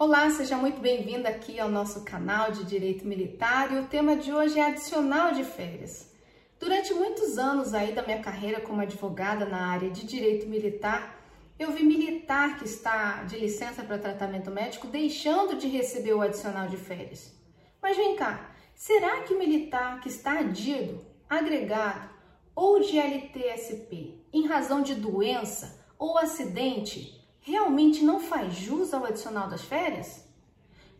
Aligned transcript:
Olá, 0.00 0.30
seja 0.30 0.56
muito 0.56 0.80
bem-vindo 0.80 1.26
aqui 1.26 1.58
ao 1.58 1.68
nosso 1.68 2.04
canal 2.04 2.52
de 2.52 2.64
Direito 2.64 3.04
Militar 3.04 3.72
e 3.72 3.80
o 3.80 3.86
tema 3.88 4.14
de 4.14 4.32
hoje 4.32 4.56
é 4.56 4.62
adicional 4.62 5.32
de 5.32 5.42
férias. 5.42 6.08
Durante 6.56 6.94
muitos 6.94 7.36
anos 7.36 7.74
aí 7.74 7.90
da 7.90 8.04
minha 8.04 8.20
carreira 8.20 8.60
como 8.60 8.80
advogada 8.80 9.44
na 9.44 9.72
área 9.72 9.90
de 9.90 10.06
Direito 10.06 10.46
Militar, 10.46 11.18
eu 11.58 11.72
vi 11.72 11.82
militar 11.82 12.58
que 12.58 12.64
está 12.64 13.24
de 13.24 13.38
licença 13.38 13.82
para 13.82 13.98
tratamento 13.98 14.52
médico 14.52 14.86
deixando 14.86 15.56
de 15.56 15.66
receber 15.66 16.12
o 16.12 16.22
adicional 16.22 16.68
de 16.68 16.76
férias. 16.76 17.34
Mas 17.82 17.96
vem 17.96 18.14
cá, 18.14 18.52
será 18.76 19.22
que 19.22 19.34
militar 19.34 19.98
que 20.00 20.08
está 20.08 20.38
adido, 20.38 21.04
agregado 21.28 22.08
ou 22.54 22.78
de 22.78 22.96
LTSP 22.96 24.24
em 24.32 24.46
razão 24.46 24.80
de 24.80 24.94
doença 24.94 25.84
ou 25.98 26.16
acidente 26.16 27.18
realmente 27.48 28.04
não 28.04 28.20
faz 28.20 28.54
jus 28.54 28.92
ao 28.92 29.06
adicional 29.06 29.48
das 29.48 29.62
férias? 29.62 30.22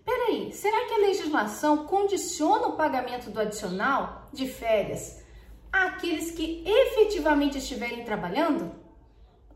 Peraí, 0.02 0.50
será 0.52 0.86
que 0.86 0.94
a 0.94 1.06
legislação 1.06 1.84
condiciona 1.84 2.68
o 2.68 2.76
pagamento 2.76 3.30
do 3.30 3.38
adicional 3.38 4.26
de 4.32 4.48
férias 4.48 5.22
àqueles 5.70 6.30
que 6.30 6.64
efetivamente 6.66 7.58
estiverem 7.58 8.02
trabalhando? 8.02 8.72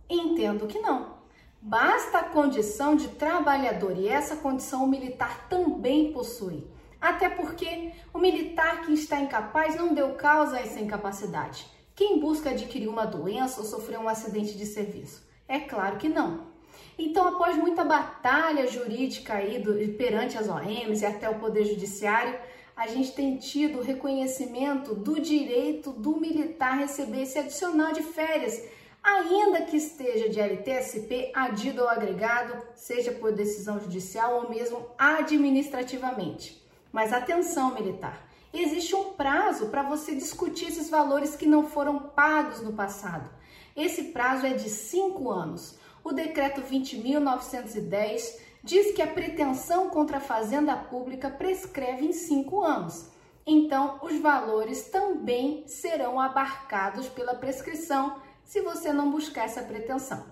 Entendo 0.06 0.66
que 0.66 0.78
não. 0.78 1.16
Basta 1.62 2.18
a 2.18 2.24
condição 2.24 2.94
de 2.94 3.08
trabalhador 3.08 3.96
e 3.96 4.08
essa 4.08 4.36
condição 4.36 4.84
o 4.84 4.88
militar 4.88 5.48
também 5.48 6.12
possui. 6.12 6.70
Até 7.00 7.30
porque 7.30 7.92
o 8.12 8.18
militar 8.18 8.82
que 8.82 8.92
está 8.92 9.18
incapaz 9.18 9.74
não 9.76 9.94
deu 9.94 10.14
causa 10.14 10.58
a 10.58 10.60
essa 10.60 10.78
incapacidade. 10.78 11.66
Quem 11.94 12.20
busca 12.20 12.50
adquirir 12.50 12.88
uma 12.88 13.06
doença 13.06 13.62
ou 13.62 13.66
sofrer 13.66 13.98
um 13.98 14.08
acidente 14.08 14.58
de 14.58 14.66
serviço? 14.66 15.26
É 15.48 15.58
claro 15.58 15.96
que 15.96 16.08
não. 16.08 16.51
Então, 16.98 17.26
após 17.28 17.56
muita 17.56 17.84
batalha 17.84 18.66
jurídica 18.66 19.34
aí 19.34 19.58
do, 19.58 19.74
perante 19.94 20.36
as 20.36 20.48
OMs 20.48 21.02
e 21.02 21.06
até 21.06 21.28
o 21.28 21.38
Poder 21.38 21.64
Judiciário, 21.64 22.38
a 22.76 22.86
gente 22.86 23.12
tem 23.12 23.36
tido 23.36 23.78
o 23.78 23.82
reconhecimento 23.82 24.94
do 24.94 25.20
direito 25.20 25.92
do 25.92 26.18
militar 26.18 26.78
receber 26.78 27.22
esse 27.22 27.38
adicional 27.38 27.92
de 27.92 28.02
férias, 28.02 28.62
ainda 29.02 29.62
que 29.62 29.76
esteja 29.76 30.28
de 30.28 30.40
LTSP, 30.40 31.32
adido 31.34 31.82
ou 31.82 31.88
agregado, 31.88 32.56
seja 32.74 33.12
por 33.12 33.32
decisão 33.32 33.80
judicial 33.80 34.36
ou 34.36 34.50
mesmo 34.50 34.86
administrativamente. 34.96 36.62
Mas 36.92 37.12
atenção, 37.12 37.74
militar! 37.74 38.28
Existe 38.52 38.94
um 38.94 39.14
prazo 39.14 39.68
para 39.68 39.82
você 39.82 40.14
discutir 40.14 40.66
esses 40.66 40.90
valores 40.90 41.34
que 41.34 41.46
não 41.46 41.66
foram 41.66 41.98
pagos 41.98 42.60
no 42.60 42.74
passado. 42.74 43.30
Esse 43.74 44.04
prazo 44.04 44.44
é 44.44 44.52
de 44.52 44.68
cinco 44.68 45.30
anos 45.30 45.78
o 46.04 46.12
decreto 46.12 46.60
20.910 46.60 48.38
diz 48.62 48.92
que 48.94 49.02
a 49.02 49.06
pretensão 49.06 49.90
contra 49.90 50.18
a 50.18 50.20
fazenda 50.20 50.76
pública 50.76 51.30
prescreve 51.30 52.06
em 52.06 52.12
cinco 52.12 52.62
anos. 52.62 53.10
Então, 53.46 53.98
os 54.02 54.18
valores 54.20 54.88
também 54.90 55.66
serão 55.66 56.20
abarcados 56.20 57.08
pela 57.08 57.34
prescrição 57.34 58.20
se 58.44 58.60
você 58.60 58.92
não 58.92 59.10
buscar 59.10 59.44
essa 59.44 59.62
pretensão. 59.62 60.24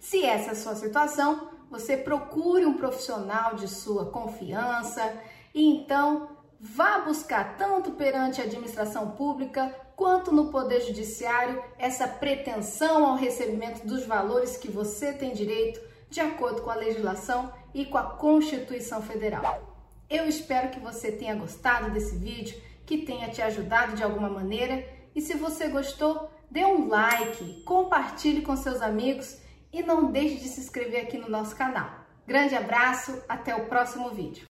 Se 0.00 0.24
essa 0.24 0.50
é 0.50 0.52
a 0.52 0.56
sua 0.56 0.74
situação, 0.74 1.48
você 1.70 1.96
procure 1.96 2.64
um 2.64 2.74
profissional 2.74 3.54
de 3.54 3.68
sua 3.68 4.06
confiança 4.06 5.20
e 5.54 5.62
então 5.62 6.37
vá 6.60 6.98
buscar 7.00 7.56
tanto 7.56 7.92
perante 7.92 8.40
a 8.40 8.44
administração 8.44 9.12
pública 9.12 9.74
quanto 9.94 10.32
no 10.32 10.50
Poder 10.50 10.80
Judiciário 10.80 11.62
essa 11.78 12.06
pretensão 12.06 13.06
ao 13.06 13.16
recebimento 13.16 13.86
dos 13.86 14.04
valores 14.04 14.56
que 14.56 14.70
você 14.70 15.12
tem 15.12 15.32
direito 15.32 15.80
de 16.10 16.20
acordo 16.20 16.62
com 16.62 16.70
a 16.70 16.74
legislação 16.74 17.52
e 17.74 17.84
com 17.84 17.98
a 17.98 18.04
Constituição 18.04 19.02
Federal. 19.02 19.76
Eu 20.08 20.26
espero 20.26 20.70
que 20.70 20.80
você 20.80 21.12
tenha 21.12 21.34
gostado 21.34 21.90
desse 21.90 22.16
vídeo, 22.16 22.60
que 22.86 22.98
tenha 22.98 23.28
te 23.28 23.42
ajudado 23.42 23.94
de 23.94 24.02
alguma 24.02 24.28
maneira 24.28 24.84
e 25.14 25.20
se 25.20 25.34
você 25.34 25.68
gostou, 25.68 26.30
dê 26.50 26.64
um 26.64 26.88
like, 26.88 27.62
compartilhe 27.64 28.42
com 28.42 28.56
seus 28.56 28.80
amigos 28.80 29.38
e 29.72 29.82
não 29.82 30.10
deixe 30.10 30.36
de 30.36 30.48
se 30.48 30.60
inscrever 30.60 31.02
aqui 31.02 31.18
no 31.18 31.28
nosso 31.28 31.54
canal. 31.54 31.90
Grande 32.26 32.54
abraço, 32.54 33.22
até 33.28 33.54
o 33.54 33.66
próximo 33.66 34.10
vídeo. 34.10 34.47